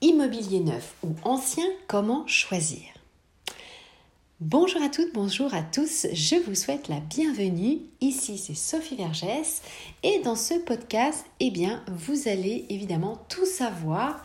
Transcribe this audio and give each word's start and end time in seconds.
Immobilier 0.00 0.60
neuf 0.60 0.94
ou 1.02 1.08
ancien, 1.24 1.66
comment 1.88 2.24
choisir? 2.28 2.84
Bonjour 4.38 4.80
à 4.80 4.88
toutes, 4.88 5.12
bonjour 5.12 5.52
à 5.52 5.62
tous, 5.62 6.06
je 6.12 6.36
vous 6.36 6.54
souhaite 6.54 6.86
la 6.86 7.00
bienvenue. 7.00 7.78
Ici 8.00 8.38
c'est 8.38 8.54
Sophie 8.54 8.94
Vergès. 8.94 9.60
Et 10.04 10.20
dans 10.20 10.36
ce 10.36 10.54
podcast, 10.54 11.24
eh 11.40 11.50
bien, 11.50 11.82
vous 11.88 12.28
allez 12.28 12.64
évidemment 12.68 13.18
tout 13.28 13.44
savoir 13.44 14.24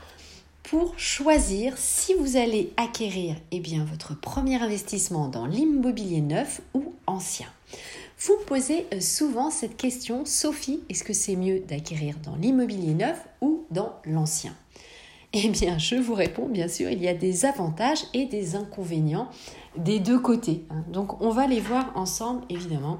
pour 0.61 0.93
choisir. 0.99 1.75
Si 1.75 2.13
vous 2.13 2.37
allez 2.37 2.71
acquérir 2.77 3.35
eh 3.51 3.59
votre 3.79 4.13
premier 4.13 4.61
investissement 4.61 5.27
dans 5.27 5.47
l'immobilier 5.47 6.21
neuf 6.21 6.61
ou 6.75 6.93
ancien. 7.07 7.47
Vous 8.19 8.37
posez 8.45 8.85
euh, 8.93 9.01
souvent 9.01 9.49
cette 9.49 9.75
question, 9.75 10.23
Sophie, 10.23 10.81
est-ce 10.87 11.03
que 11.03 11.13
c'est 11.13 11.35
mieux 11.35 11.61
d'acquérir 11.61 12.15
dans 12.23 12.35
l'immobilier 12.35 12.93
neuf 12.93 13.19
ou 13.41 13.65
dans 13.71 13.95
l'ancien? 14.05 14.55
Eh 15.33 15.49
bien, 15.49 15.79
je 15.79 15.95
vous 15.95 16.13
réponds, 16.13 16.47
bien 16.47 16.67
sûr, 16.67 16.89
il 16.89 17.01
y 17.01 17.07
a 17.07 17.13
des 17.13 17.45
avantages 17.45 18.03
et 18.13 18.25
des 18.25 18.55
inconvénients 18.55 19.29
des 19.75 19.99
deux 19.99 20.19
côtés. 20.19 20.63
Hein. 20.69 20.83
Donc, 20.89 21.21
on 21.21 21.31
va 21.31 21.47
les 21.47 21.59
voir 21.59 21.91
ensemble, 21.95 22.43
évidemment. 22.49 22.99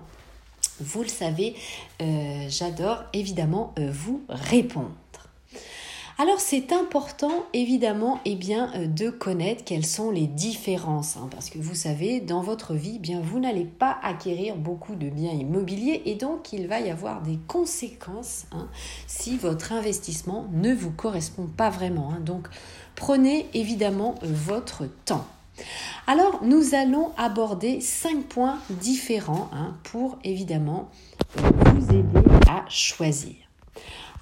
Vous 0.80 1.04
le 1.04 1.08
savez, 1.08 1.56
euh, 2.02 2.46
j'adore 2.50 3.04
évidemment 3.14 3.74
euh, 3.78 3.92
vous 3.92 4.24
répondre. 4.28 4.92
Alors 6.24 6.40
c'est 6.40 6.72
important 6.72 7.44
évidemment 7.52 8.22
eh 8.24 8.36
bien, 8.36 8.72
euh, 8.76 8.88
de 8.88 9.10
connaître 9.10 9.66
quelles 9.66 9.86
sont 9.86 10.10
les 10.10 10.26
différences 10.26 11.18
hein, 11.18 11.28
parce 11.30 11.50
que 11.50 11.58
vous 11.58 11.76
savez 11.76 12.22
dans 12.22 12.42
votre 12.42 12.76
vie 12.76 12.94
eh 12.96 13.00
bien 13.00 13.20
vous 13.20 13.42
n'allez 13.42 13.66
pas 13.66 13.98
acquérir 14.02 14.56
beaucoup 14.56 14.96
de 14.96 15.10
biens 15.10 15.34
immobiliers 15.34 16.02
et 16.06 16.16
donc 16.16 16.54
il 16.54 16.68
va 16.68 16.80
y 16.80 16.90
avoir 16.90 17.24
des 17.24 17.38
conséquences 17.50 18.46
hein, 18.54 18.70
si 19.06 19.36
votre 19.36 19.74
investissement 19.74 20.48
ne 20.54 20.74
vous 20.74 20.92
correspond 20.92 21.46
pas 21.46 21.70
vraiment. 21.70 22.14
Hein. 22.14 22.22
Donc 22.22 22.48
prenez 22.96 23.48
évidemment 23.54 24.16
euh, 24.24 24.28
votre 24.32 24.86
temps. 25.04 25.26
Alors, 26.08 26.40
nous 26.42 26.74
allons 26.74 27.12
aborder 27.18 27.82
cinq 27.82 28.24
points 28.24 28.60
différents 28.70 29.50
pour 29.84 30.18
évidemment 30.24 30.90
vous 31.36 31.90
aider 31.90 32.28
à 32.48 32.64
choisir. 32.70 33.36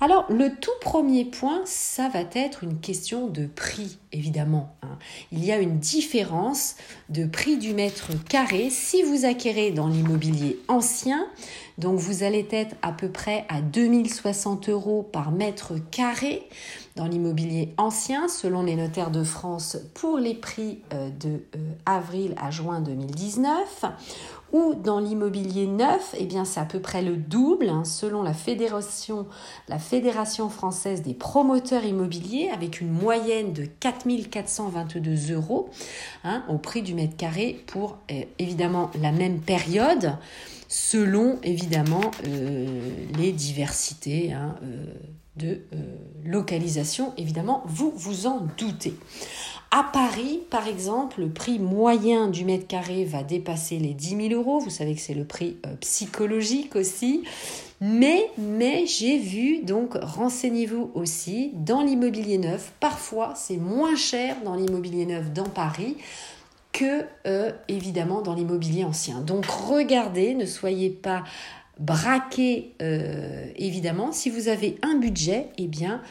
Alors, 0.04 0.26
le 0.32 0.56
tout 0.56 0.72
premier 0.82 1.26
point, 1.26 1.62
ça 1.66 2.10
va 2.10 2.22
être 2.34 2.64
une 2.64 2.80
question 2.80 3.28
de 3.28 3.46
prix, 3.46 4.00
évidemment. 4.12 4.76
Hein. 4.82 4.98
Il 5.32 5.46
y 5.46 5.52
a 5.52 5.60
une 5.60 5.78
différence 5.78 6.76
de 7.10 7.28
prix 7.28 7.58
du 7.58 7.76
mètre 7.76 8.10
carré 8.28 8.72
si 8.72 9.04
vous 9.04 9.26
acquérez 9.26 9.70
dans 9.70 9.88
l'immobilier 9.88 10.58
ancien. 10.68 11.28
Donc, 11.78 12.00
vous 12.00 12.24
allez 12.24 12.48
être 12.50 12.76
à 12.82 12.94
peu 12.94 13.10
près 13.10 13.46
à 13.48 13.62
2060 13.62 14.70
euros 14.70 15.04
par 15.04 15.32
mètre 15.32 15.74
carré 15.92 16.50
dans 16.96 17.06
l'immobilier 17.06 17.74
ancien, 17.78 18.28
selon 18.28 18.64
les 18.64 18.76
notaires 18.76 19.12
de 19.12 19.24
France, 19.24 19.78
pour 19.94 20.18
les 20.18 20.34
prix 20.34 20.80
euh, 20.94 21.10
de 21.12 21.44
euh, 21.56 21.60
avril 21.86 22.34
à 22.42 22.50
juin 22.50 22.82
2019 22.82 23.86
ou 24.52 24.74
dans 24.76 25.00
l'immobilier 25.00 25.66
neuf, 25.66 26.16
eh 26.18 26.26
bien 26.26 26.46
c'est 26.46 26.60
à 26.60 26.66
peu 26.66 26.80
près 26.80 27.02
le 27.02 27.16
double 27.16 27.70
hein, 27.70 27.84
selon 27.86 28.24
la 28.24 28.34
fédération, 28.34 29.28
la 29.68 29.80
fédération 29.80 30.50
française 30.50 31.02
des 31.02 31.14
promoteurs 31.14 31.86
immobiliers 31.86 32.50
avec 32.54 32.82
une 32.82 32.92
moyenne 32.92 33.54
de 33.54 33.66
4422 33.66 35.34
euros 35.34 35.70
hein, 36.24 36.44
au 36.50 36.58
prix 36.58 36.82
du 36.82 36.94
mètre 36.94 37.16
carré 37.16 37.64
pour 37.68 37.98
euh, 38.12 38.24
évidemment 38.40 38.92
la 39.02 39.12
même 39.12 39.40
période 39.40 40.18
selon 40.68 41.40
évidemment 41.44 42.12
euh, 42.28 42.80
les 43.18 43.32
diversités 43.32 44.32
hein, 44.32 44.56
euh, 44.64 44.86
de 45.38 45.62
localisation. 46.26 47.14
Évidemment, 47.18 47.64
vous 47.66 47.92
vous 47.96 48.28
en 48.28 48.48
doutez. 48.58 48.94
À 49.74 49.84
Paris, 49.84 50.42
par 50.50 50.68
exemple, 50.68 51.22
le 51.22 51.30
prix 51.30 51.58
moyen 51.58 52.28
du 52.28 52.44
mètre 52.44 52.68
carré 52.68 53.06
va 53.06 53.24
dépasser 53.24 53.80
les 53.80 53.94
10 53.94 54.30
000 54.30 54.42
euros. 54.42 54.60
Vous 54.60 54.70
savez 54.70 54.96
que 54.96 55.00
c'est 55.00 55.14
le 55.14 55.24
prix 55.24 55.56
euh, 55.66 55.76
psychologique 55.80 56.76
aussi. 56.76 57.24
Mais, 57.80 58.30
mais 58.38 58.86
j'ai 58.86 59.18
vu, 59.18 59.64
donc 59.64 59.94
renseignez-vous 59.96 60.92
aussi, 60.94 61.52
dans 61.54 61.82
l'immobilier 61.82 62.38
neuf, 62.38 62.74
parfois 62.80 63.34
c'est 63.36 63.58
moins 63.58 63.96
cher 63.96 64.36
dans 64.44 64.56
l'immobilier 64.56 65.06
neuf 65.08 65.32
dans 65.32 65.50
Paris 65.50 65.98
que 66.74 67.06
euh, 67.26 67.52
évidemment 67.68 68.22
dans 68.22 68.36
l'immobilier 68.36 68.84
ancien. 68.84 69.22
Donc 69.22 69.46
regardez, 69.46 70.36
ne 70.36 70.46
soyez 70.46 70.90
pas 70.90 71.24
braqués 71.80 72.76
euh, 72.82 73.46
évidemment. 73.56 74.12
Si 74.12 74.30
vous 74.30 74.48
avez 74.48 74.78
un 74.84 75.00
budget, 75.00 75.48
eh 75.58 75.68
bien 75.68 76.02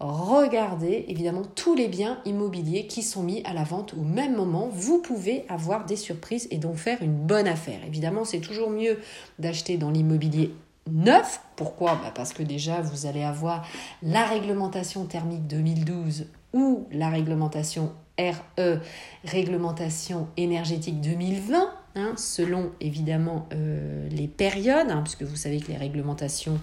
regardez 0.00 1.04
évidemment 1.08 1.42
tous 1.54 1.74
les 1.74 1.88
biens 1.88 2.20
immobiliers 2.24 2.86
qui 2.86 3.02
sont 3.02 3.22
mis 3.22 3.42
à 3.44 3.52
la 3.52 3.64
vente 3.64 3.94
au 3.94 4.02
même 4.02 4.36
moment. 4.36 4.68
Vous 4.72 4.98
pouvez 4.98 5.44
avoir 5.48 5.86
des 5.86 5.96
surprises 5.96 6.46
et 6.50 6.58
donc 6.58 6.76
faire 6.76 7.02
une 7.02 7.14
bonne 7.14 7.48
affaire. 7.48 7.80
Évidemment, 7.86 8.24
c'est 8.24 8.40
toujours 8.40 8.70
mieux 8.70 8.98
d'acheter 9.38 9.76
dans 9.76 9.90
l'immobilier 9.90 10.54
neuf. 10.90 11.40
Pourquoi? 11.56 11.98
Bah, 12.02 12.12
Parce 12.14 12.32
que 12.32 12.42
déjà, 12.42 12.80
vous 12.80 13.06
allez 13.06 13.22
avoir 13.22 13.66
la 14.02 14.24
réglementation 14.24 15.04
thermique 15.04 15.46
2012 15.46 16.26
ou 16.52 16.86
la 16.92 17.08
réglementation 17.08 17.92
RE, 18.18 18.78
réglementation 19.24 20.28
énergétique 20.36 21.00
2020 21.00 21.70
Hein, 21.94 22.12
selon 22.16 22.70
évidemment 22.80 23.48
euh, 23.52 24.08
les 24.10 24.28
périodes, 24.28 24.90
hein, 24.90 25.00
puisque 25.02 25.22
vous 25.22 25.36
savez 25.36 25.58
que 25.58 25.68
les 25.68 25.76
réglementations 25.76 26.60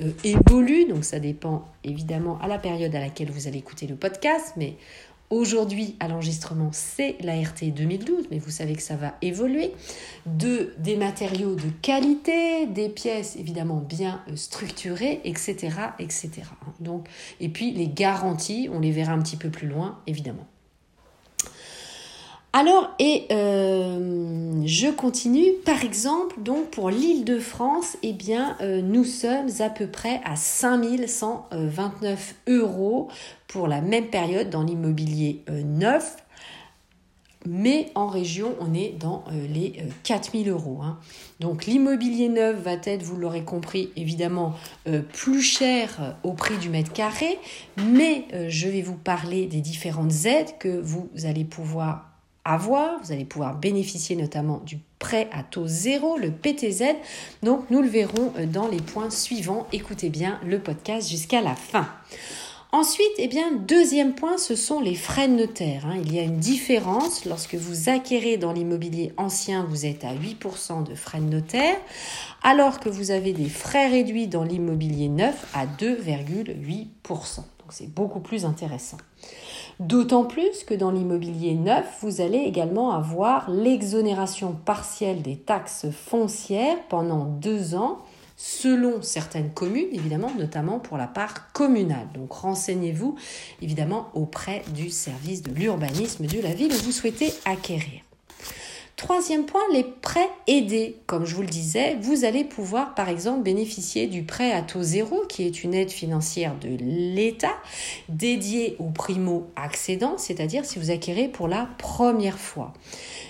euh, 0.00 0.12
évoluent, 0.24 0.86
donc 0.86 1.04
ça 1.04 1.18
dépend 1.18 1.68
évidemment 1.84 2.38
à 2.40 2.46
la 2.46 2.58
période 2.58 2.94
à 2.94 3.00
laquelle 3.00 3.30
vous 3.30 3.48
allez 3.48 3.58
écouter 3.58 3.86
le 3.86 3.96
podcast, 3.96 4.54
mais 4.56 4.76
Aujourd'hui, 5.30 5.94
à 6.00 6.08
l'enregistrement, 6.08 6.70
c'est 6.72 7.16
la 7.20 7.34
RT 7.34 7.74
2012, 7.74 8.28
mais 8.30 8.38
vous 8.38 8.50
savez 8.50 8.74
que 8.74 8.80
ça 8.82 8.96
va 8.96 9.14
évoluer. 9.20 9.72
De, 10.24 10.72
des 10.78 10.96
matériaux 10.96 11.54
de 11.54 11.68
qualité, 11.82 12.66
des 12.66 12.88
pièces 12.88 13.36
évidemment 13.36 13.76
bien 13.76 14.22
euh, 14.30 14.36
structurées, 14.36 15.20
etc. 15.24 15.68
etc. 15.98 16.30
Donc, 16.80 17.08
et 17.40 17.50
puis 17.50 17.72
les 17.72 17.88
garanties, 17.88 18.70
on 18.72 18.80
les 18.80 18.90
verra 18.90 19.12
un 19.12 19.20
petit 19.20 19.36
peu 19.36 19.50
plus 19.50 19.68
loin, 19.68 19.98
évidemment. 20.06 20.46
Alors, 22.58 22.90
et 22.98 23.26
euh, 23.30 24.62
je 24.66 24.88
continue, 24.88 25.52
par 25.64 25.84
exemple, 25.84 26.40
donc 26.40 26.70
pour 26.70 26.90
l'île 26.90 27.24
de 27.24 27.38
France, 27.38 27.96
eh 28.02 28.12
bien, 28.12 28.56
euh, 28.60 28.82
nous 28.82 29.04
sommes 29.04 29.46
à 29.60 29.70
peu 29.70 29.86
près 29.86 30.20
à 30.24 30.34
5129 30.34 32.34
euros 32.48 33.06
pour 33.46 33.68
la 33.68 33.80
même 33.80 34.08
période 34.08 34.50
dans 34.50 34.64
l'immobilier 34.64 35.44
euh, 35.48 35.62
neuf. 35.62 36.16
Mais 37.46 37.92
en 37.94 38.08
région, 38.08 38.56
on 38.58 38.74
est 38.74 38.92
dans 38.98 39.22
les 39.54 39.74
4000 40.02 40.48
euros. 40.48 40.80
Hein. 40.82 40.98
Donc 41.38 41.66
l'immobilier 41.66 42.28
neuf 42.28 42.60
va 42.60 42.72
être, 42.72 43.04
vous 43.04 43.16
l'aurez 43.16 43.44
compris, 43.44 43.90
évidemment 43.94 44.54
plus 45.12 45.40
cher 45.40 46.16
au 46.24 46.32
prix 46.32 46.58
du 46.58 46.68
mètre 46.68 46.92
carré. 46.92 47.38
Mais 47.92 48.24
je 48.48 48.68
vais 48.68 48.82
vous 48.82 48.96
parler 48.96 49.46
des 49.46 49.60
différentes 49.60 50.26
aides 50.26 50.58
que 50.58 50.80
vous 50.80 51.08
allez 51.24 51.44
pouvoir 51.44 52.17
Vous 52.56 53.12
allez 53.12 53.26
pouvoir 53.26 53.56
bénéficier 53.56 54.16
notamment 54.16 54.62
du 54.64 54.78
prêt 54.98 55.28
à 55.32 55.42
taux 55.42 55.66
zéro, 55.66 56.16
le 56.16 56.30
PTZ. 56.30 56.96
Donc 57.42 57.68
nous 57.70 57.82
le 57.82 57.88
verrons 57.88 58.32
euh, 58.38 58.46
dans 58.46 58.68
les 58.68 58.80
points 58.80 59.10
suivants. 59.10 59.66
Écoutez 59.72 60.08
bien 60.08 60.40
le 60.46 60.58
podcast 60.58 61.10
jusqu'à 61.10 61.42
la 61.42 61.54
fin. 61.54 61.88
Ensuite, 62.70 63.12
eh 63.16 63.28
bien, 63.28 63.50
deuxième 63.52 64.14
point, 64.14 64.36
ce 64.36 64.54
sont 64.54 64.80
les 64.80 64.94
frais 64.94 65.26
de 65.26 65.32
notaire. 65.32 65.86
Hein. 65.86 65.96
Il 66.04 66.14
y 66.14 66.18
a 66.18 66.22
une 66.22 66.36
différence. 66.36 67.24
Lorsque 67.24 67.54
vous 67.54 67.88
acquérez 67.88 68.36
dans 68.36 68.52
l'immobilier 68.52 69.14
ancien, 69.16 69.64
vous 69.64 69.86
êtes 69.86 70.04
à 70.04 70.14
8% 70.14 70.84
de 70.84 70.94
frais 70.94 71.20
de 71.20 71.24
notaire, 71.24 71.76
alors 72.42 72.78
que 72.78 72.90
vous 72.90 73.10
avez 73.10 73.32
des 73.32 73.48
frais 73.48 73.88
réduits 73.88 74.28
dans 74.28 74.44
l'immobilier 74.44 75.08
neuf 75.08 75.46
à 75.54 75.64
2,8%. 75.64 77.36
Donc 77.36 77.46
c'est 77.70 77.90
beaucoup 77.90 78.20
plus 78.20 78.44
intéressant. 78.44 78.98
D'autant 79.80 80.24
plus 80.24 80.64
que 80.64 80.74
dans 80.74 80.90
l'immobilier 80.90 81.54
neuf, 81.54 81.98
vous 82.02 82.20
allez 82.20 82.38
également 82.38 82.92
avoir 82.92 83.48
l'exonération 83.48 84.52
partielle 84.64 85.22
des 85.22 85.36
taxes 85.36 85.86
foncières 85.90 86.78
pendant 86.88 87.24
deux 87.24 87.76
ans, 87.76 87.98
selon 88.36 89.02
certaines 89.02 89.50
communes, 89.50 89.88
évidemment, 89.92 90.32
notamment 90.36 90.80
pour 90.80 90.96
la 90.96 91.06
part 91.06 91.52
communale. 91.52 92.08
Donc 92.12 92.32
renseignez-vous 92.32 93.14
évidemment 93.62 94.08
auprès 94.14 94.62
du 94.74 94.90
service 94.90 95.42
de 95.42 95.52
l'urbanisme 95.52 96.26
de 96.26 96.40
la 96.40 96.54
ville 96.54 96.72
où 96.72 96.84
vous 96.84 96.92
souhaitez 96.92 97.32
acquérir. 97.44 98.07
Troisième 98.98 99.46
point, 99.46 99.62
les 99.72 99.84
prêts 99.84 100.28
aidés. 100.48 100.96
Comme 101.06 101.24
je 101.24 101.36
vous 101.36 101.42
le 101.42 101.48
disais, 101.48 101.96
vous 102.00 102.24
allez 102.24 102.42
pouvoir 102.42 102.96
par 102.96 103.08
exemple 103.08 103.44
bénéficier 103.44 104.08
du 104.08 104.24
prêt 104.24 104.50
à 104.50 104.60
taux 104.60 104.82
zéro, 104.82 105.22
qui 105.28 105.44
est 105.44 105.62
une 105.62 105.72
aide 105.72 105.90
financière 105.90 106.56
de 106.58 106.76
l'État 106.80 107.54
dédiée 108.08 108.74
aux 108.80 108.90
primo-accédants, 108.90 110.18
c'est-à-dire 110.18 110.64
si 110.64 110.80
vous 110.80 110.90
acquérez 110.90 111.28
pour 111.28 111.46
la 111.46 111.68
première 111.78 112.40
fois. 112.40 112.72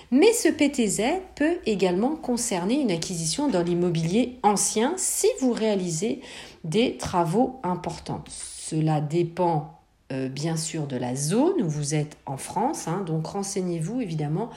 Mais 0.09 0.33
ce 0.33 0.49
PTZ 0.49 1.21
peut 1.35 1.59
également 1.67 2.15
concerner 2.15 2.81
une 2.81 2.89
acquisition 2.89 3.47
dans 3.47 3.61
l'immobilier 3.61 4.39
ancien 4.41 4.95
si 4.97 5.27
vous 5.39 5.53
réalisez 5.53 6.21
des 6.63 6.97
travaux 6.97 7.59
importants. 7.61 8.23
Cela 8.27 9.01
dépend 9.01 9.78
euh, 10.11 10.27
bien 10.27 10.57
sûr 10.57 10.87
de 10.87 10.97
la 10.97 11.15
zone 11.15 11.61
où 11.61 11.69
vous 11.69 11.93
êtes 11.93 12.17
en 12.25 12.37
France. 12.37 12.87
Hein. 12.87 13.03
donc 13.05 13.27
renseignez-vous 13.27 14.01
évidemment. 14.01 14.49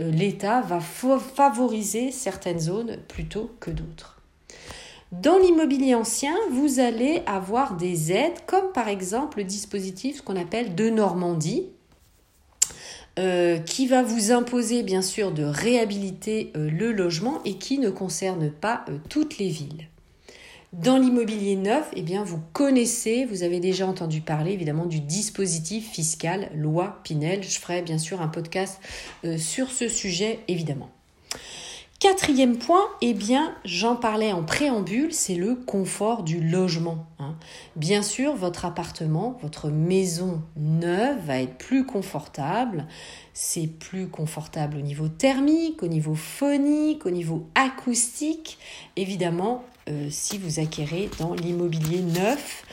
Euh, 0.00 0.10
L'État 0.10 0.62
va 0.62 0.80
favoriser 0.80 2.10
certaines 2.10 2.58
zones 2.58 2.96
plutôt 3.06 3.52
que 3.60 3.70
d'autres. 3.70 4.20
Dans 5.12 5.38
l'immobilier 5.38 5.94
ancien, 5.94 6.34
vous 6.50 6.80
allez 6.80 7.22
avoir 7.26 7.76
des 7.76 8.10
aides 8.10 8.44
comme 8.46 8.72
par 8.72 8.88
exemple 8.88 9.38
le 9.38 9.44
dispositif 9.44 10.22
qu'on 10.22 10.36
appelle 10.36 10.74
de 10.74 10.90
Normandie. 10.90 11.68
Euh, 13.18 13.56
qui 13.56 13.86
va 13.86 14.02
vous 14.02 14.30
imposer 14.30 14.82
bien 14.82 15.00
sûr 15.00 15.32
de 15.32 15.42
réhabiliter 15.42 16.52
le 16.54 16.92
logement 16.92 17.40
et 17.46 17.54
qui 17.54 17.78
ne 17.78 17.88
concerne 17.88 18.50
pas 18.50 18.84
toutes 19.08 19.38
les 19.38 19.48
villes. 19.48 19.88
Dans 20.82 20.98
l'immobilier 20.98 21.56
neuf, 21.56 21.88
eh 21.94 22.02
bien, 22.02 22.22
vous 22.22 22.38
connaissez, 22.52 23.24
vous 23.24 23.42
avez 23.42 23.60
déjà 23.60 23.86
entendu 23.86 24.20
parler 24.20 24.52
évidemment 24.52 24.84
du 24.84 25.00
dispositif 25.00 25.90
fiscal 25.90 26.50
loi 26.54 27.00
Pinel. 27.02 27.42
Je 27.42 27.58
ferai 27.58 27.80
bien 27.80 27.96
sûr 27.96 28.20
un 28.20 28.28
podcast 28.28 28.78
euh, 29.24 29.38
sur 29.38 29.70
ce 29.70 29.88
sujet 29.88 30.40
évidemment. 30.48 30.90
Quatrième 31.98 32.58
point, 32.58 32.84
eh 33.00 33.14
bien, 33.14 33.54
j'en 33.64 33.96
parlais 33.96 34.32
en 34.32 34.44
préambule, 34.44 35.14
c'est 35.14 35.34
le 35.34 35.54
confort 35.54 36.22
du 36.24 36.42
logement. 36.42 37.06
Hein. 37.18 37.36
Bien 37.76 38.02
sûr, 38.02 38.36
votre 38.36 38.66
appartement, 38.66 39.38
votre 39.40 39.70
maison 39.70 40.42
neuve 40.58 41.24
va 41.24 41.40
être 41.40 41.56
plus 41.56 41.86
confortable. 41.86 42.86
C'est 43.32 43.66
plus 43.66 44.08
confortable 44.08 44.76
au 44.76 44.82
niveau 44.82 45.08
thermique, 45.08 45.82
au 45.82 45.88
niveau 45.88 46.14
phonique, 46.14 47.06
au 47.06 47.10
niveau 47.10 47.46
acoustique. 47.54 48.58
Évidemment, 48.96 49.64
euh, 49.88 50.08
si 50.10 50.38
vous 50.38 50.58
acquérez 50.60 51.10
dans 51.18 51.34
l'immobilier 51.34 52.00
neuf 52.00 52.64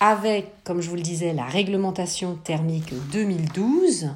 avec, 0.00 0.62
comme 0.64 0.80
je 0.80 0.88
vous 0.88 0.96
le 0.96 1.02
disais, 1.02 1.32
la 1.34 1.44
réglementation 1.44 2.36
thermique 2.36 2.92
2012, 3.12 4.10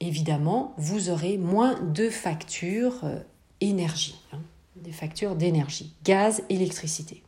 évidemment, 0.00 0.74
vous 0.78 1.10
aurez 1.10 1.36
moins 1.38 1.78
de 1.80 2.08
factures 2.08 3.04
euh, 3.04 3.18
énergie, 3.60 4.18
hein, 4.32 4.38
des 4.76 4.92
factures 4.92 5.34
d'énergie, 5.34 5.94
gaz, 6.04 6.42
électricité. 6.48 7.22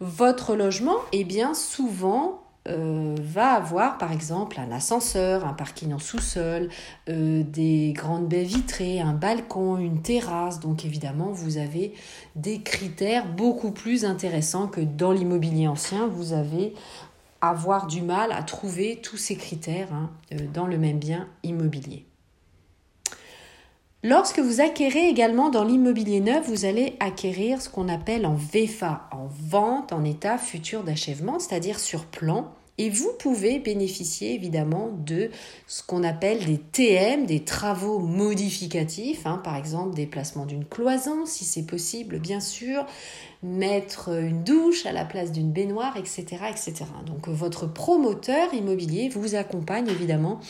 Votre 0.00 0.54
logement, 0.54 0.96
est 1.12 1.24
bien, 1.24 1.54
souvent, 1.54 2.42
euh, 2.68 3.14
va 3.20 3.52
avoir 3.52 3.98
par 3.98 4.12
exemple 4.12 4.60
un 4.60 4.70
ascenseur, 4.72 5.46
un 5.46 5.52
parking 5.52 5.92
en 5.92 5.98
sous-sol, 5.98 6.68
euh, 7.08 7.42
des 7.42 7.92
grandes 7.94 8.28
baies 8.28 8.44
vitrées, 8.44 9.00
un 9.00 9.14
balcon, 9.14 9.76
une 9.78 10.02
terrasse. 10.02 10.60
Donc 10.60 10.84
évidemment, 10.84 11.30
vous 11.30 11.58
avez 11.58 11.94
des 12.36 12.60
critères 12.60 13.26
beaucoup 13.26 13.70
plus 13.70 14.04
intéressants 14.04 14.68
que 14.68 14.80
dans 14.80 15.12
l'immobilier 15.12 15.68
ancien. 15.68 16.06
Vous 16.08 16.32
avez 16.32 16.74
avoir 17.40 17.86
du 17.86 18.02
mal 18.02 18.32
à 18.32 18.42
trouver 18.42 19.00
tous 19.02 19.16
ces 19.16 19.36
critères 19.36 19.92
hein, 19.92 20.10
euh, 20.32 20.38
dans 20.52 20.66
le 20.66 20.78
même 20.78 20.98
bien 20.98 21.28
immobilier. 21.42 22.04
Lorsque 24.04 24.38
vous 24.38 24.60
acquérez 24.60 25.08
également 25.08 25.50
dans 25.50 25.64
l'immobilier 25.64 26.20
neuf, 26.20 26.48
vous 26.48 26.64
allez 26.64 26.96
acquérir 27.00 27.60
ce 27.60 27.68
qu'on 27.68 27.88
appelle 27.88 28.26
en 28.26 28.34
VFA, 28.34 29.08
en 29.10 29.26
vente 29.26 29.92
en 29.92 30.04
état 30.04 30.38
futur 30.38 30.84
d'achèvement, 30.84 31.40
c'est-à-dire 31.40 31.80
sur 31.80 32.04
plan. 32.06 32.52
Et 32.78 32.90
vous 32.90 33.12
pouvez 33.18 33.58
bénéficier 33.58 34.34
évidemment 34.34 34.90
de 35.04 35.30
ce 35.66 35.82
qu'on 35.82 36.04
appelle 36.04 36.44
des 36.44 36.58
TM, 36.58 37.26
des 37.26 37.40
travaux 37.40 37.98
modificatifs, 37.98 39.26
hein, 39.26 39.40
par 39.42 39.56
exemple 39.56 39.96
déplacement 39.96 40.46
d'une 40.46 40.64
cloison 40.64 41.26
si 41.26 41.44
c'est 41.44 41.66
possible 41.66 42.20
bien 42.20 42.40
sûr, 42.40 42.86
mettre 43.42 44.10
une 44.10 44.44
douche 44.44 44.86
à 44.86 44.92
la 44.92 45.04
place 45.04 45.32
d'une 45.32 45.52
baignoire, 45.52 45.96
etc., 45.96 46.24
etc. 46.50 46.84
Donc 47.06 47.28
votre 47.28 47.66
promoteur 47.66 48.54
immobilier 48.54 49.08
vous 49.08 49.34
accompagne 49.34 49.88
évidemment 49.88 50.40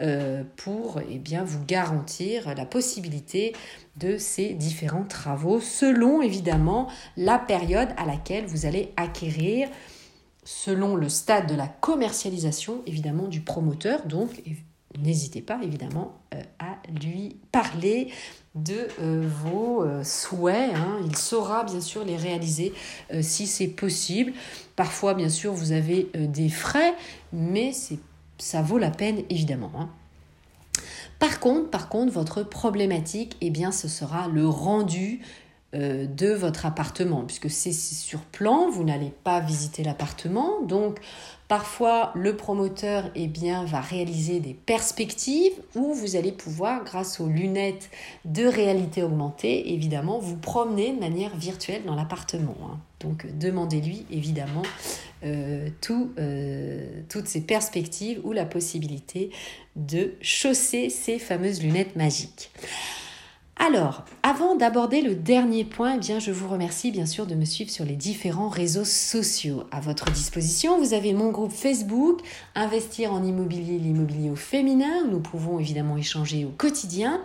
euh, 0.00 0.44
pour 0.56 1.00
eh 1.10 1.18
bien, 1.18 1.44
vous 1.44 1.64
garantir 1.64 2.54
la 2.54 2.66
possibilité 2.66 3.54
de 3.96 4.18
ces 4.18 4.52
différents 4.52 5.04
travaux 5.04 5.60
selon 5.60 6.20
évidemment 6.20 6.88
la 7.16 7.38
période 7.38 7.88
à 7.96 8.04
laquelle 8.04 8.44
vous 8.46 8.66
allez 8.66 8.92
acquérir 8.96 9.68
selon 10.46 10.94
le 10.94 11.08
stade 11.08 11.48
de 11.48 11.56
la 11.56 11.66
commercialisation, 11.66 12.80
évidemment, 12.86 13.26
du 13.26 13.40
promoteur. 13.40 14.06
Donc, 14.06 14.42
n'hésitez 14.96 15.42
pas, 15.42 15.58
évidemment, 15.62 16.14
euh, 16.34 16.40
à 16.60 16.76
lui 17.00 17.36
parler 17.50 18.12
de 18.54 18.88
euh, 19.00 19.28
vos 19.42 19.82
euh, 19.82 20.04
souhaits. 20.04 20.72
Hein. 20.74 21.00
Il 21.04 21.16
saura, 21.16 21.64
bien 21.64 21.80
sûr, 21.80 22.04
les 22.04 22.16
réaliser 22.16 22.72
si 23.20 23.48
c'est 23.48 23.66
possible. 23.66 24.32
Parfois, 24.76 25.14
bien 25.14 25.28
sûr, 25.28 25.52
vous 25.52 25.72
avez 25.72 26.08
des 26.14 26.48
frais, 26.48 26.94
mais 27.32 27.72
ça 28.38 28.62
vaut 28.62 28.78
la 28.78 28.90
peine, 28.90 29.24
évidemment. 29.28 29.72
Hein. 29.76 29.90
Par 31.18 31.40
contre, 31.40 31.70
par 31.70 31.88
contre, 31.88 32.12
votre 32.12 32.44
problématique, 32.44 33.36
eh 33.40 33.50
bien, 33.50 33.72
ce 33.72 33.88
sera 33.88 34.28
le 34.28 34.46
rendu 34.46 35.22
euh, 35.76 36.06
de 36.06 36.28
votre 36.28 36.64
appartement, 36.64 37.24
puisque 37.24 37.50
c'est 37.50 37.72
sur 37.72 38.20
plan, 38.20 38.70
vous 38.70 38.82
n'allez 38.82 39.12
pas 39.24 39.40
visiter 39.40 39.82
l'appartement. 39.84 40.62
Donc, 40.62 40.98
parfois, 41.48 42.12
le 42.14 42.34
promoteur 42.34 43.10
eh 43.14 43.26
bien, 43.26 43.64
va 43.64 43.80
réaliser 43.80 44.40
des 44.40 44.54
perspectives 44.54 45.52
où 45.74 45.92
vous 45.92 46.16
allez 46.16 46.32
pouvoir, 46.32 46.82
grâce 46.84 47.20
aux 47.20 47.28
lunettes 47.28 47.90
de 48.24 48.46
réalité 48.46 49.02
augmentée, 49.02 49.74
évidemment, 49.74 50.18
vous 50.18 50.36
promener 50.36 50.92
de 50.92 50.98
manière 50.98 51.36
virtuelle 51.36 51.84
dans 51.84 51.94
l'appartement. 51.94 52.56
Hein. 52.64 52.78
Donc, 53.00 53.26
demandez-lui, 53.38 54.06
évidemment, 54.10 54.62
euh, 55.24 55.68
euh, 56.18 57.02
toutes 57.08 57.26
ces 57.26 57.40
perspectives 57.42 58.20
ou 58.24 58.32
la 58.32 58.46
possibilité 58.46 59.30
de 59.74 60.14
chausser 60.22 60.88
ces 60.88 61.18
fameuses 61.18 61.62
lunettes 61.62 61.96
magiques. 61.96 62.50
Alors, 63.58 64.04
avant 64.22 64.54
d'aborder 64.54 65.00
le 65.00 65.14
dernier 65.14 65.64
point, 65.64 65.94
eh 65.96 65.98
bien, 65.98 66.18
je 66.18 66.30
vous 66.30 66.46
remercie 66.46 66.90
bien 66.90 67.06
sûr 67.06 67.26
de 67.26 67.34
me 67.34 67.46
suivre 67.46 67.70
sur 67.70 67.86
les 67.86 67.96
différents 67.96 68.50
réseaux 68.50 68.84
sociaux. 68.84 69.64
À 69.70 69.80
votre 69.80 70.10
disposition, 70.10 70.78
vous 70.78 70.92
avez 70.92 71.14
mon 71.14 71.30
groupe 71.30 71.52
Facebook, 71.52 72.20
Investir 72.54 73.14
en 73.14 73.24
immobilier, 73.24 73.78
l'immobilier 73.78 74.28
au 74.28 74.36
féminin, 74.36 75.04
où 75.06 75.10
nous 75.10 75.20
pouvons 75.20 75.58
évidemment 75.58 75.96
échanger 75.96 76.44
au 76.44 76.50
quotidien, 76.50 77.22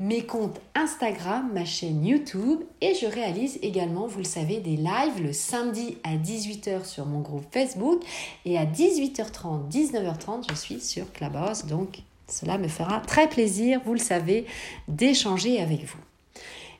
mes 0.00 0.26
comptes 0.26 0.60
Instagram, 0.74 1.48
ma 1.54 1.64
chaîne 1.64 2.04
YouTube, 2.04 2.58
et 2.80 2.94
je 3.00 3.06
réalise 3.06 3.60
également, 3.62 4.08
vous 4.08 4.18
le 4.18 4.24
savez, 4.24 4.58
des 4.58 4.76
lives 4.76 5.22
le 5.22 5.32
samedi 5.32 5.96
à 6.02 6.16
18h 6.16 6.86
sur 6.86 7.06
mon 7.06 7.20
groupe 7.20 7.46
Facebook, 7.52 8.02
et 8.44 8.58
à 8.58 8.66
18h30, 8.66 9.70
19h30, 9.70 10.50
je 10.50 10.54
suis 10.56 10.80
sur 10.80 11.12
Clubhouse, 11.12 11.66
donc 11.66 12.00
cela 12.28 12.58
me 12.58 12.68
fera 12.68 13.00
très 13.00 13.28
plaisir, 13.28 13.80
vous 13.84 13.94
le 13.94 13.98
savez, 13.98 14.46
d'échanger 14.86 15.60
avec 15.60 15.84
vous. 15.84 15.98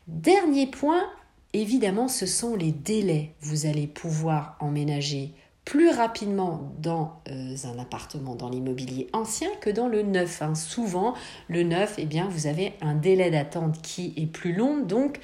Dernier 0.07 0.67
point, 0.67 1.05
évidemment, 1.53 2.09
ce 2.09 2.27
sont 2.27 2.55
les 2.55 2.73
délais. 2.73 3.35
Vous 3.41 3.67
allez 3.67 3.87
pouvoir 3.87 4.57
emménager 4.61 5.33
plus 5.65 5.91
rapidement 5.91 6.73
dans 6.79 7.21
euh, 7.29 7.55
un 7.65 7.79
appartement 7.79 8.35
dans 8.35 8.49
l'immobilier 8.49 9.07
ancien 9.13 9.51
que 9.61 9.69
dans 9.69 9.89
le 9.89 10.03
neuf. 10.03 10.41
Hein. 10.41 10.55
Souvent, 10.55 11.13
le 11.49 11.63
neuf, 11.63 11.97
eh 11.99 12.07
bien, 12.07 12.27
vous 12.31 12.47
avez 12.47 12.73
un 12.81 12.95
délai 12.95 13.31
d'attente 13.31 13.83
qui 13.83 14.15
est 14.17 14.27
plus 14.27 14.55
long, 14.55 14.79
donc 14.79 15.21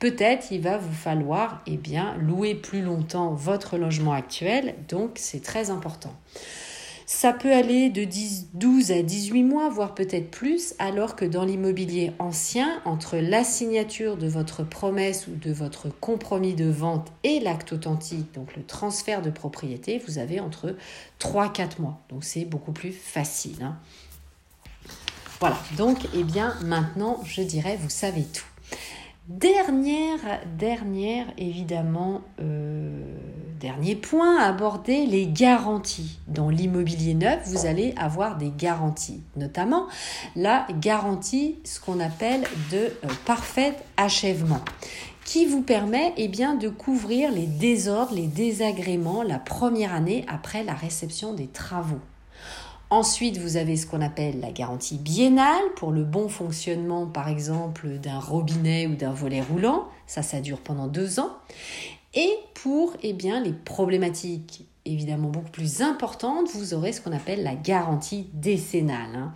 peut-être 0.00 0.50
il 0.50 0.62
va 0.62 0.78
vous 0.78 0.92
falloir 0.92 1.62
eh 1.68 1.76
bien, 1.76 2.16
louer 2.16 2.56
plus 2.56 2.82
longtemps 2.82 3.34
votre 3.34 3.78
logement 3.78 4.12
actuel, 4.12 4.74
donc 4.88 5.12
c'est 5.14 5.44
très 5.44 5.70
important. 5.70 6.12
Ça 7.06 7.34
peut 7.34 7.52
aller 7.52 7.90
de 7.90 8.06
12 8.54 8.90
à 8.90 9.02
18 9.02 9.42
mois, 9.42 9.68
voire 9.68 9.94
peut-être 9.94 10.30
plus, 10.30 10.74
alors 10.78 11.16
que 11.16 11.26
dans 11.26 11.44
l'immobilier 11.44 12.12
ancien, 12.18 12.80
entre 12.86 13.16
la 13.18 13.44
signature 13.44 14.16
de 14.16 14.26
votre 14.26 14.64
promesse 14.64 15.26
ou 15.26 15.36
de 15.36 15.52
votre 15.52 15.88
compromis 16.00 16.54
de 16.54 16.68
vente 16.68 17.12
et 17.22 17.40
l'acte 17.40 17.72
authentique, 17.74 18.32
donc 18.32 18.56
le 18.56 18.64
transfert 18.64 19.20
de 19.20 19.30
propriété, 19.30 20.02
vous 20.06 20.18
avez 20.18 20.40
entre 20.40 20.76
3-4 21.20 21.80
mois. 21.80 22.00
Donc 22.08 22.24
c'est 22.24 22.46
beaucoup 22.46 22.72
plus 22.72 22.92
facile. 22.92 23.62
Hein. 23.62 23.76
Voilà, 25.40 25.58
donc 25.76 25.98
eh 26.14 26.24
bien 26.24 26.54
maintenant, 26.62 27.20
je 27.24 27.42
dirais, 27.42 27.78
vous 27.78 27.90
savez 27.90 28.22
tout. 28.22 28.44
Dernière, 29.28 30.40
dernière, 30.58 31.26
évidemment, 31.38 32.22
euh, 32.40 33.16
dernier 33.64 33.96
point 33.96 34.36
aborder, 34.40 35.06
les 35.06 35.26
garanties. 35.26 36.18
Dans 36.28 36.50
l'immobilier 36.50 37.14
neuf, 37.14 37.40
vous 37.46 37.64
allez 37.64 37.94
avoir 37.96 38.36
des 38.36 38.52
garanties, 38.54 39.22
notamment 39.36 39.86
la 40.36 40.66
garantie, 40.82 41.56
ce 41.64 41.80
qu'on 41.80 41.98
appelle 41.98 42.42
de 42.70 42.76
euh, 42.76 43.08
parfait 43.24 43.74
achèvement 43.96 44.60
qui 45.24 45.46
vous 45.46 45.62
permet 45.62 46.12
eh 46.18 46.28
bien, 46.28 46.56
de 46.56 46.68
couvrir 46.68 47.32
les 47.32 47.46
désordres, 47.46 48.14
les 48.14 48.26
désagréments 48.26 49.22
la 49.22 49.38
première 49.38 49.94
année 49.94 50.26
après 50.28 50.62
la 50.62 50.74
réception 50.74 51.32
des 51.32 51.46
travaux. 51.46 52.00
Ensuite, 52.90 53.38
vous 53.38 53.56
avez 53.56 53.78
ce 53.78 53.86
qu'on 53.86 54.02
appelle 54.02 54.40
la 54.40 54.52
garantie 54.52 54.98
biennale 54.98 55.64
pour 55.76 55.90
le 55.90 56.04
bon 56.04 56.28
fonctionnement, 56.28 57.06
par 57.06 57.28
exemple, 57.28 57.88
d'un 57.98 58.20
robinet 58.20 58.86
ou 58.86 58.94
d'un 58.94 59.12
volet 59.12 59.40
roulant. 59.40 59.88
Ça, 60.06 60.22
ça 60.22 60.40
dure 60.40 60.60
pendant 60.60 60.86
deux 60.86 61.18
ans. 61.18 61.30
Et 62.14 62.30
pour 62.54 62.94
eh 63.02 63.12
les 63.12 63.52
problématiques 63.52 64.66
évidemment 64.84 65.28
beaucoup 65.28 65.50
plus 65.50 65.82
importante, 65.82 66.48
vous 66.54 66.74
aurez 66.74 66.92
ce 66.92 67.00
qu'on 67.00 67.12
appelle 67.12 67.42
la 67.42 67.54
garantie 67.54 68.28
décennale. 68.34 69.14
Hein. 69.14 69.34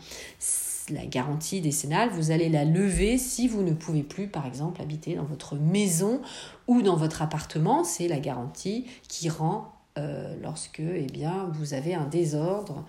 La 0.90 1.06
garantie 1.06 1.60
décennale, 1.60 2.10
vous 2.10 2.30
allez 2.30 2.48
la 2.48 2.64
lever 2.64 3.18
si 3.18 3.46
vous 3.46 3.62
ne 3.62 3.72
pouvez 3.72 4.02
plus, 4.02 4.26
par 4.26 4.46
exemple, 4.46 4.80
habiter 4.80 5.14
dans 5.14 5.24
votre 5.24 5.56
maison 5.56 6.22
ou 6.66 6.80
dans 6.80 6.96
votre 6.96 7.20
appartement. 7.20 7.84
C'est 7.84 8.08
la 8.08 8.20
garantie 8.20 8.86
qui 9.06 9.28
rend 9.28 9.72
euh, 9.98 10.34
lorsque 10.42 10.80
eh 10.80 11.06
bien, 11.06 11.50
vous 11.52 11.74
avez 11.74 11.94
un 11.94 12.06
désordre, 12.06 12.84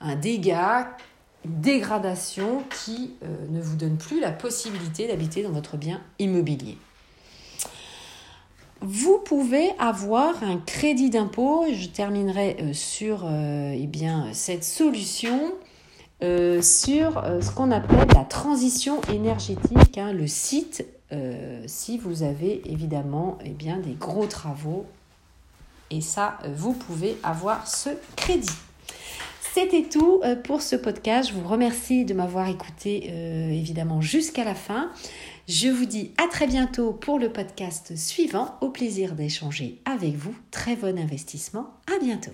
un 0.00 0.16
dégât, 0.16 0.96
une 1.44 1.60
dégradation 1.60 2.64
qui 2.84 3.14
euh, 3.22 3.46
ne 3.50 3.60
vous 3.60 3.76
donne 3.76 3.98
plus 3.98 4.20
la 4.20 4.32
possibilité 4.32 5.06
d'habiter 5.06 5.42
dans 5.42 5.52
votre 5.52 5.76
bien 5.76 6.00
immobilier 6.18 6.76
vous 8.80 9.18
pouvez 9.18 9.70
avoir 9.78 10.42
un 10.42 10.58
crédit 10.58 11.10
d'impôt. 11.10 11.64
Je 11.72 11.88
terminerai 11.88 12.56
euh, 12.60 12.72
sur 12.72 13.24
euh, 13.24 13.74
eh 13.74 13.86
bien, 13.86 14.28
cette 14.32 14.64
solution. 14.64 15.52
Euh, 16.22 16.62
sur 16.62 17.22
ce 17.42 17.50
qu'on 17.50 17.70
appelle 17.70 18.06
la 18.14 18.24
transition 18.24 19.00
énergétique, 19.12 19.98
hein, 19.98 20.12
le 20.12 20.26
site, 20.26 20.86
si 21.66 21.98
vous 21.98 22.22
avez 22.24 22.62
évidemment 22.64 23.38
eh 23.44 23.50
bien, 23.50 23.78
des 23.78 23.92
gros 23.92 24.26
travaux. 24.26 24.86
Et 25.90 26.00
ça, 26.00 26.38
vous 26.56 26.72
pouvez 26.72 27.16
avoir 27.22 27.68
ce 27.68 27.90
crédit. 28.16 28.48
C'était 29.52 29.84
tout 29.84 30.22
pour 30.42 30.60
ce 30.62 30.74
podcast. 30.74 31.28
Je 31.28 31.34
vous 31.34 31.46
remercie 31.46 32.04
de 32.04 32.14
m'avoir 32.14 32.48
écouté 32.48 33.12
évidemment 33.52 34.00
jusqu'à 34.00 34.42
la 34.44 34.56
fin. 34.56 34.90
Je 35.46 35.68
vous 35.68 35.84
dis 35.84 36.12
à 36.16 36.26
très 36.26 36.46
bientôt 36.46 36.94
pour 36.94 37.18
le 37.18 37.30
podcast 37.30 37.96
suivant. 37.96 38.56
Au 38.62 38.70
plaisir 38.70 39.14
d'échanger 39.14 39.78
avec 39.84 40.14
vous. 40.14 40.34
Très 40.50 40.74
bon 40.74 40.98
investissement. 40.98 41.74
À 41.86 42.02
bientôt. 42.02 42.32